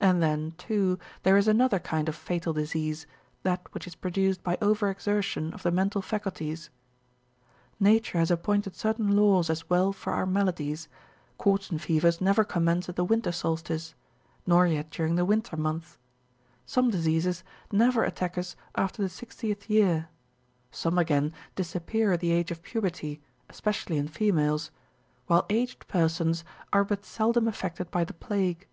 And 0.00 0.22
then, 0.22 0.52
too, 0.58 0.98
there 1.22 1.38
is 1.38 1.48
another 1.48 1.78
kind 1.78 2.10
of 2.10 2.14
fatal 2.14 2.52
disease, 2.52 3.06
that 3.42 3.66
which 3.72 3.86
is 3.86 3.94
produced 3.94 4.42
by 4.42 4.58
over 4.60 4.90
exertion 4.90 5.50
of 5.54 5.62
the 5.62 5.70
mental 5.70 6.02
faculties.®" 6.02 6.68
Nature 7.80 8.18
has 8.18 8.30
appointed 8.30 8.76
certain 8.76 9.16
laws 9.16 9.48
as 9.48 9.70
well 9.70 9.94
for 9.94 10.12
our 10.12 10.26
maladies; 10.26 10.88
quartan 11.38 11.78
fevers 11.78 12.20
never 12.20 12.44
commence 12.44 12.90
at 12.90 12.96
the 12.96 13.04
winter 13.06 13.32
solstice, 13.32 13.94
nor 14.46 14.66
yet 14.66 14.90
during 14.90 15.14
the 15.14 15.24
winter 15.24 15.56
months; 15.56 15.96
some 16.66 16.90
diseases 16.90 17.42
never 17.72 18.04
attack 18.04 18.36
us 18.36 18.56
after 18.74 19.00
the 19.00 19.08
sixtieth 19.08 19.70
year; 19.70 20.10
some 20.70 20.98
again 20.98 21.32
disappear 21.54 22.12
at 22.12 22.20
the 22.20 22.30
age 22.32 22.50
of 22.50 22.62
puberty, 22.62 23.22
especially 23.48 23.96
in 23.96 24.06
females 24.06 24.66
;®^ 24.06 24.66
while 25.28 25.46
aged 25.48 25.88
persons 25.88 26.44
are 26.74 26.84
but 26.84 27.06
seldom 27.06 27.48
affected 27.48 27.90
by 27.90 28.04
the 28.04 28.12
plague. 28.12 28.68